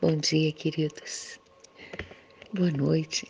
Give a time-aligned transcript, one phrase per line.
[0.00, 1.40] Bom dia, queridos.
[2.52, 3.26] Boa noite,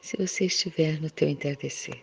[0.00, 2.02] se você estiver no teu entardecer.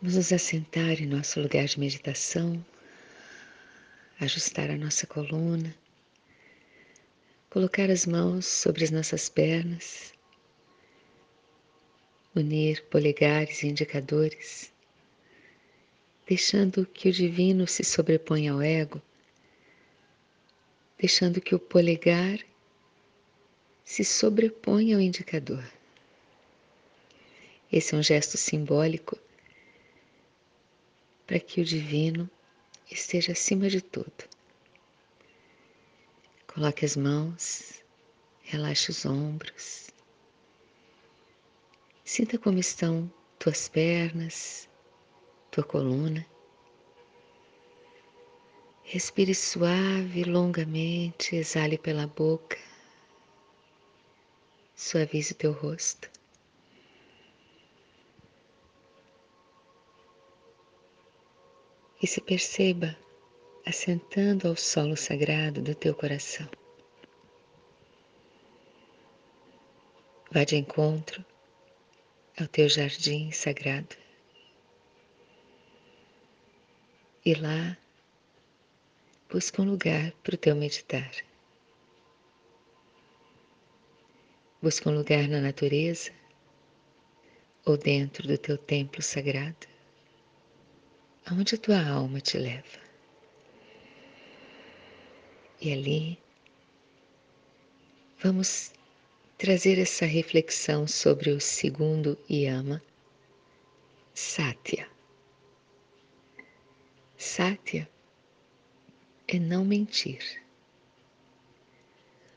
[0.00, 2.64] Vamos nos assentar em nosso lugar de meditação,
[4.20, 5.74] ajustar a nossa coluna,
[7.50, 10.14] colocar as mãos sobre as nossas pernas,
[12.36, 14.72] unir polegares e indicadores,
[16.24, 19.02] deixando que o divino se sobreponha ao ego
[21.04, 22.38] deixando que o polegar
[23.84, 25.62] se sobreponha ao indicador.
[27.70, 29.18] Esse é um gesto simbólico
[31.26, 32.30] para que o divino
[32.90, 34.24] esteja acima de tudo.
[36.46, 37.82] Coloque as mãos,
[38.40, 39.90] relaxe os ombros.
[42.02, 44.70] Sinta como estão tuas pernas,
[45.50, 46.26] tua coluna.
[48.86, 52.58] Respire suave, longamente, exale pela boca.
[54.76, 56.10] Suavize o teu rosto.
[62.00, 62.94] E se perceba
[63.64, 66.48] assentando ao solo sagrado do teu coração.
[70.30, 71.24] Vá de encontro
[72.38, 73.96] ao teu jardim sagrado.
[77.24, 77.78] E lá
[79.34, 81.10] busca um lugar para o teu meditar.
[84.62, 86.12] Busca um lugar na natureza
[87.66, 89.66] ou dentro do teu templo sagrado,
[91.26, 92.78] aonde a tua alma te leva.
[95.60, 96.16] E ali
[98.22, 98.72] vamos
[99.36, 102.80] trazer essa reflexão sobre o segundo yama,
[104.14, 104.88] Satya.
[107.18, 107.92] Satya
[109.28, 110.42] é não mentir,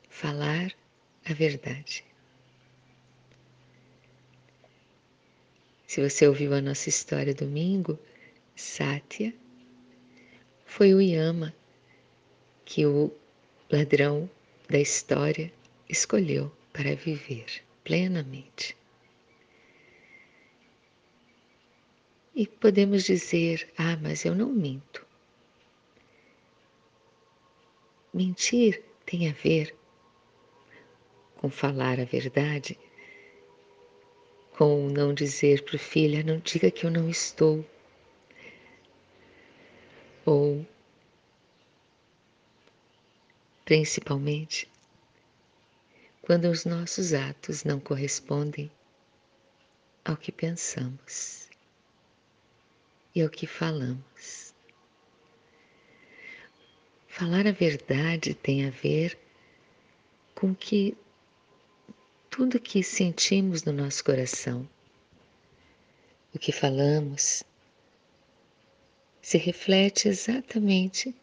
[0.10, 0.74] falar
[1.26, 2.04] a verdade.
[5.86, 7.98] Se você ouviu a nossa história domingo,
[8.56, 9.34] Sátia
[10.66, 11.56] foi o Yama
[12.66, 13.12] que o
[13.72, 14.30] ladrão
[14.70, 15.52] da história
[15.88, 18.76] escolheu para viver plenamente.
[22.36, 25.07] E podemos dizer: ah, mas eu não minto.
[28.18, 29.76] Mentir tem a ver
[31.36, 32.76] com falar a verdade,
[34.58, 37.64] com não dizer para o filho, não diga que eu não estou.
[40.26, 40.66] Ou,
[43.64, 44.68] principalmente,
[46.24, 48.72] quando os nossos atos não correspondem
[50.04, 51.48] ao que pensamos
[53.14, 54.47] e ao que falamos.
[57.18, 59.18] Falar a verdade tem a ver
[60.36, 60.96] com que
[62.30, 64.70] tudo que sentimos no nosso coração,
[66.32, 67.44] o que falamos,
[69.20, 71.16] se reflete exatamente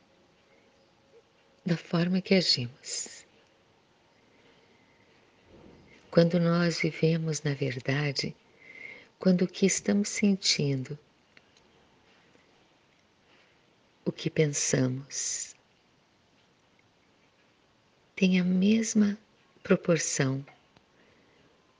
[1.65, 3.25] da forma que agimos.
[6.11, 8.35] Quando nós vivemos na verdade,
[9.17, 10.99] quando o que estamos sentindo,
[14.05, 15.54] o que pensamos,
[18.17, 19.19] tem a mesma
[19.63, 20.45] proporção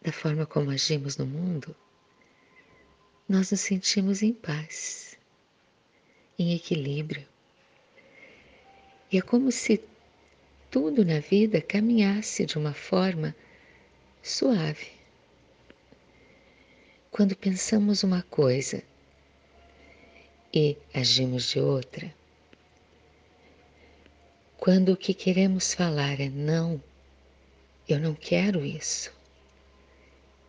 [0.03, 1.75] da forma como agimos no mundo,
[3.29, 5.17] nós nos sentimos em paz,
[6.39, 7.27] em equilíbrio.
[9.11, 9.81] E é como se
[10.71, 13.35] tudo na vida caminhasse de uma forma
[14.23, 14.89] suave.
[17.11, 18.83] Quando pensamos uma coisa
[20.53, 22.13] e agimos de outra,
[24.65, 26.83] quando o que queremos falar é não,
[27.87, 29.13] eu não quero isso.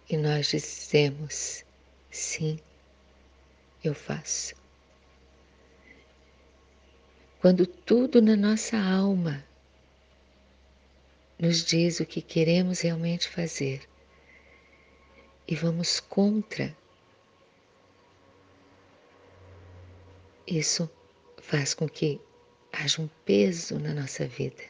[0.10, 1.66] E nós dizemos
[2.10, 2.58] sim,
[3.84, 4.56] eu faço.
[7.42, 9.44] Quando tudo na nossa alma
[11.38, 13.82] nos diz o que queremos realmente fazer
[15.46, 16.74] e vamos contra,
[20.48, 20.90] isso
[21.42, 22.22] faz com que
[22.76, 24.64] haja um peso na nossa vida.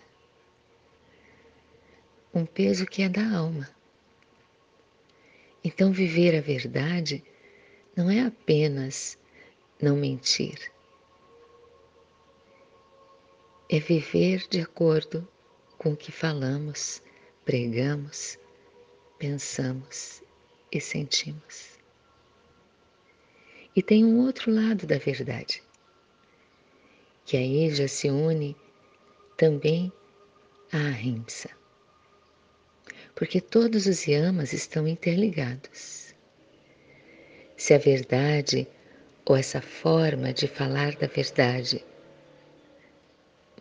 [2.33, 3.69] Um peso que é da alma.
[5.63, 7.23] Então, viver a verdade
[7.95, 9.17] não é apenas
[9.81, 10.71] não mentir,
[13.69, 15.27] é viver de acordo
[15.77, 17.01] com o que falamos,
[17.43, 18.37] pregamos,
[19.17, 20.21] pensamos
[20.71, 21.79] e sentimos.
[23.75, 25.64] E tem um outro lado da verdade
[27.25, 28.55] que aí já se une
[29.35, 29.91] também
[30.71, 31.49] a ahimsa.
[33.15, 36.13] Porque todos os yamas estão interligados.
[37.57, 38.67] Se a verdade
[39.25, 41.83] ou essa forma de falar da verdade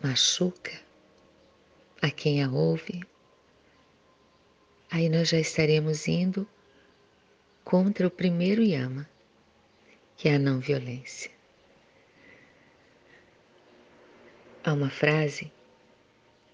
[0.03, 0.79] machuca
[2.01, 3.01] a quem a ouve,
[4.91, 6.47] aí nós já estaremos indo
[7.63, 9.09] contra o primeiro yama,
[10.15, 11.34] que é a não violência.
[14.67, 15.51] Há uma frase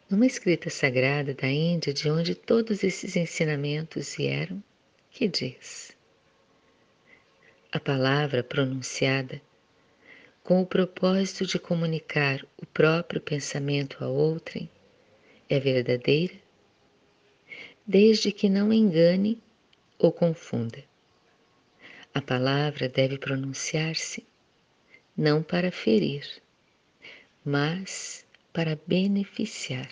[0.09, 4.61] numa escrita sagrada da Índia, de onde todos esses ensinamentos vieram,
[5.09, 5.95] que diz:
[7.71, 9.41] A palavra pronunciada
[10.43, 14.69] com o propósito de comunicar o próprio pensamento a outrem
[15.49, 16.35] é verdadeira,
[17.87, 19.41] desde que não engane
[19.97, 20.83] ou confunda.
[22.13, 24.27] A palavra deve pronunciar-se
[25.15, 26.41] não para ferir,
[27.43, 29.89] mas para beneficiar.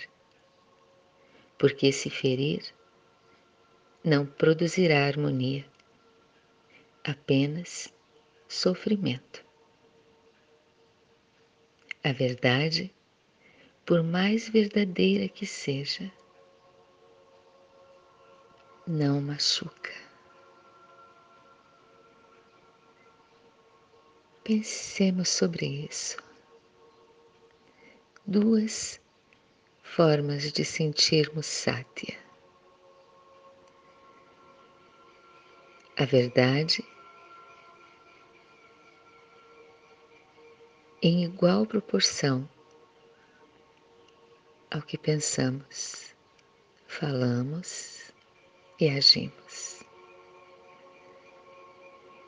[1.57, 2.63] Porque se ferir,
[4.03, 5.65] não produzirá harmonia,
[7.03, 7.93] apenas
[8.47, 9.43] sofrimento.
[12.03, 12.93] A verdade,
[13.85, 16.09] por mais verdadeira que seja,
[18.87, 19.91] não machuca.
[24.43, 26.28] Pensemos sobre isso
[28.29, 29.01] duas
[29.81, 32.15] formas de sentirmos sátia.
[35.97, 36.85] A verdade
[41.01, 42.47] em igual proporção
[44.69, 46.15] ao que pensamos,
[46.85, 48.13] falamos
[48.79, 49.83] e agimos.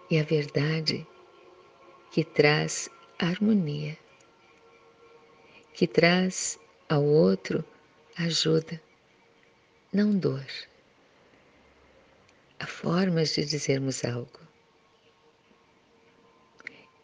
[0.09, 1.07] E a verdade
[2.11, 2.89] que traz
[3.19, 3.95] harmonia
[5.73, 6.59] que traz
[6.89, 7.63] ao outro
[8.17, 8.81] ajuda,
[9.91, 10.45] não dor.
[12.59, 14.39] Há formas de dizermos algo.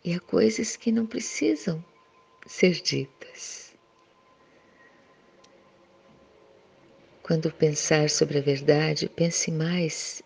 [0.04, 1.84] E há coisas que não precisam
[2.46, 3.76] ser ditas.
[7.24, 10.24] Quando pensar sobre a verdade, pense mais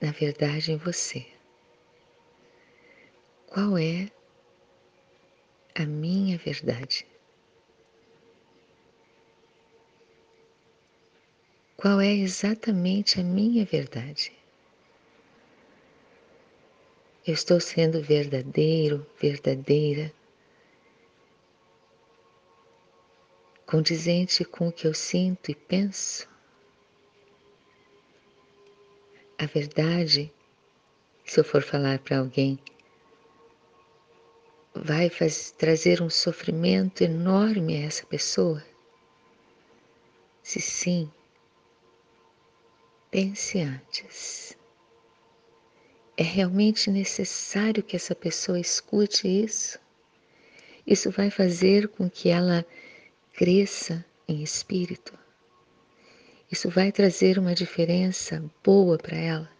[0.00, 1.26] na verdade em você.
[3.46, 4.08] Qual é
[5.74, 7.06] a minha verdade?
[11.78, 14.32] Qual é exatamente a minha verdade.
[17.24, 20.12] Eu estou sendo verdadeiro, verdadeira,
[23.64, 26.28] condizente com o que eu sinto e penso.
[29.38, 30.32] A verdade,
[31.24, 32.58] se eu for falar para alguém,
[34.74, 38.64] vai fazer, trazer um sofrimento enorme a essa pessoa?
[40.42, 41.08] Se sim,
[43.10, 44.56] Pense antes.
[46.16, 49.78] É realmente necessário que essa pessoa escute isso?
[50.86, 52.66] Isso vai fazer com que ela
[53.32, 55.18] cresça em espírito?
[56.50, 59.50] Isso vai trazer uma diferença boa para ela?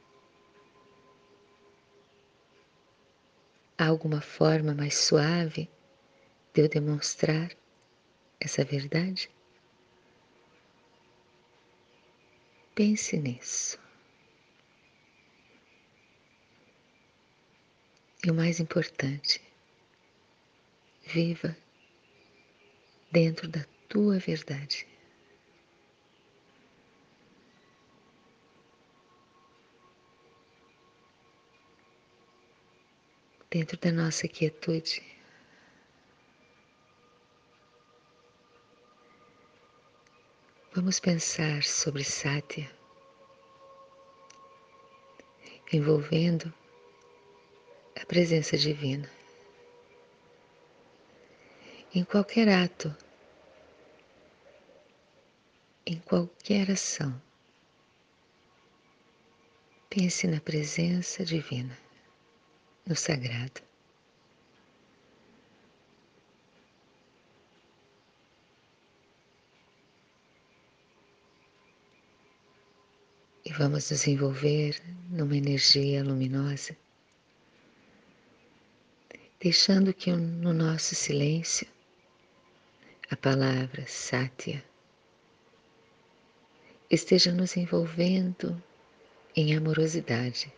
[3.78, 5.70] Há alguma forma mais suave
[6.52, 7.50] de eu demonstrar
[8.40, 9.30] essa verdade?
[12.78, 13.76] Pense nisso.
[18.24, 19.40] E o mais importante,
[21.04, 21.56] viva
[23.10, 24.86] dentro da tua verdade.
[33.50, 35.17] Dentro da nossa quietude.
[40.80, 42.70] Vamos pensar sobre Sátia,
[45.72, 46.54] envolvendo
[48.00, 49.10] a presença divina.
[51.92, 52.96] Em qualquer ato,
[55.84, 57.20] em qualquer ação,
[59.90, 61.76] pense na presença divina,
[62.86, 63.67] no sagrado.
[73.58, 76.76] Vamos nos envolver numa energia luminosa,
[79.40, 81.66] deixando que no nosso silêncio
[83.10, 84.64] a palavra Satya
[86.88, 88.62] esteja nos envolvendo
[89.34, 90.52] em amorosidade,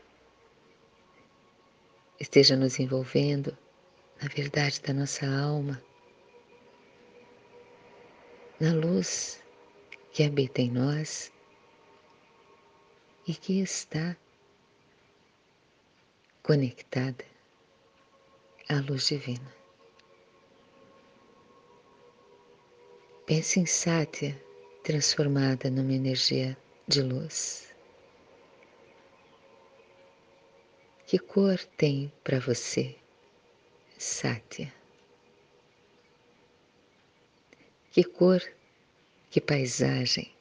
[2.21, 3.57] esteja nos envolvendo
[4.21, 5.83] na verdade da nossa alma,
[8.61, 9.43] na luz
[10.13, 11.33] que habita em nós
[13.27, 14.17] e que está
[16.43, 17.25] conectada
[18.69, 19.55] à luz divina.
[23.27, 24.41] Pense em Sátia
[24.83, 26.57] transformada numa energia
[26.89, 27.73] de luz.
[31.07, 32.97] Que cor tem para você,
[33.99, 34.73] Sátia?
[37.93, 38.41] Que cor,
[39.31, 40.33] que paisagem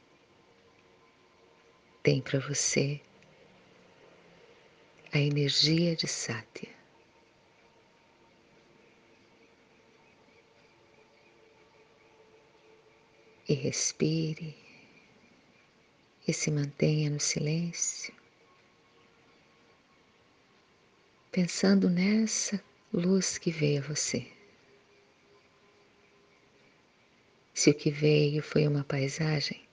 [2.02, 3.00] tem para você
[5.12, 6.68] a energia de Sátia?
[13.48, 14.56] E respire
[16.26, 18.14] e se mantenha no silêncio,
[21.32, 24.30] pensando nessa luz que veio a você.
[27.52, 29.68] Se o que veio foi uma paisagem,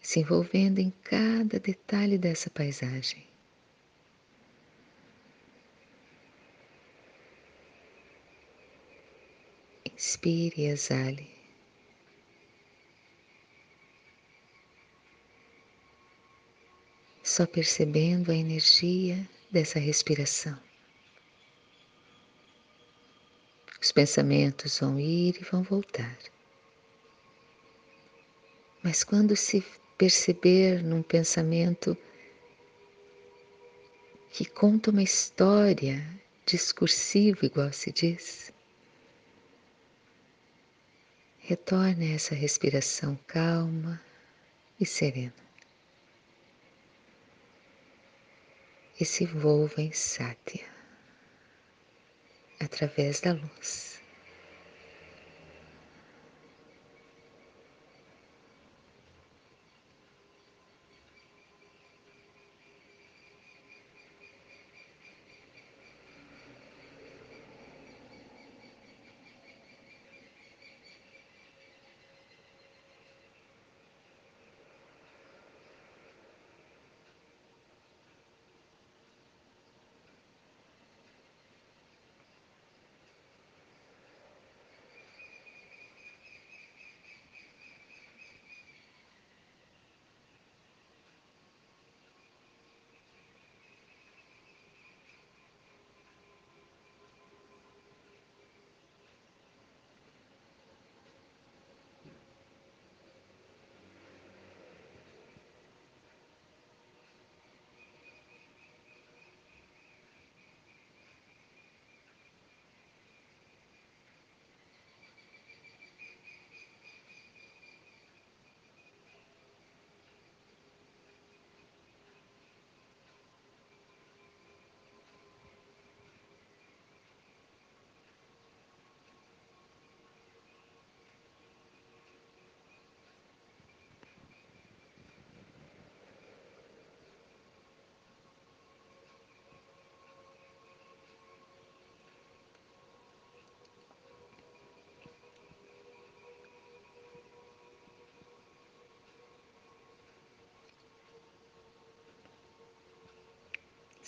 [0.00, 3.26] se envolvendo em cada detalhe dessa paisagem.
[9.84, 11.28] Inspire e exale.
[17.22, 20.58] Só percebendo a energia dessa respiração.
[23.80, 26.18] Os pensamentos vão ir e vão voltar.
[28.82, 29.64] Mas quando se
[29.98, 31.98] perceber num pensamento
[34.30, 36.00] que conta uma história
[36.46, 38.52] discursiva, igual se diz,
[41.40, 44.00] retorne a essa respiração calma
[44.78, 45.34] e serena.
[49.00, 50.64] E se envolva em sátia
[52.60, 53.97] através da luz.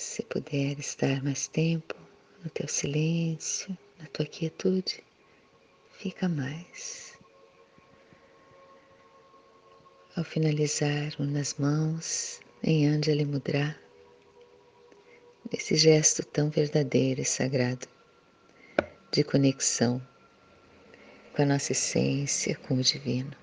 [0.00, 1.94] Se puder estar mais tempo
[2.42, 5.04] no teu silêncio, na tua quietude,
[5.90, 7.18] fica mais.
[10.16, 13.78] Ao finalizar, nas mãos em Anjali Mudra,
[15.52, 17.86] esse gesto tão verdadeiro e sagrado
[19.12, 20.00] de conexão
[21.34, 23.36] com a nossa essência, com o divino.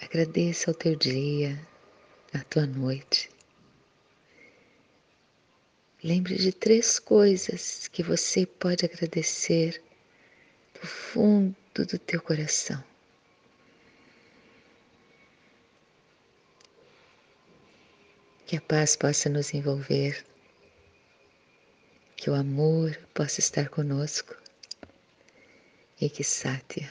[0.00, 1.56] Agradeça ao teu dia,
[2.34, 3.19] à tua noite
[6.02, 9.82] Lembre de três coisas que você pode agradecer
[10.72, 12.82] do fundo do teu coração.
[18.46, 20.24] Que a paz possa nos envolver,
[22.16, 24.34] que o amor possa estar conosco
[26.00, 26.90] e que Sátia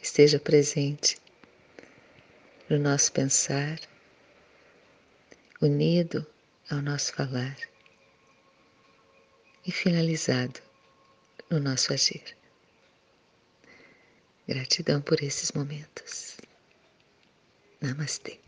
[0.00, 1.18] esteja presente
[2.70, 3.80] no nosso pensar,
[5.60, 6.24] unido
[6.70, 7.56] ao nosso falar
[9.66, 10.60] e finalizado
[11.50, 12.36] no nosso agir.
[14.46, 16.36] Gratidão por esses momentos.
[17.80, 18.43] Namastê.